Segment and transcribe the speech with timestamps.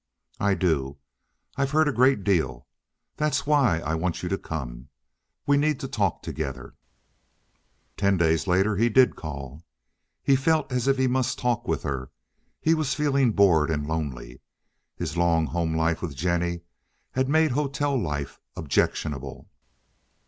[0.39, 0.97] "I do.
[1.57, 2.65] I've heard a great deal.
[3.17, 4.89] That's why I want you to come.
[5.45, 6.73] We need to talk together."
[7.97, 9.63] Ten days later he did call.
[10.23, 12.09] He felt as if he must talk with her;
[12.59, 14.41] he was feeling bored and lonely;
[14.95, 16.61] his long home life with Jennie
[17.11, 19.51] had made hotel life objectionable.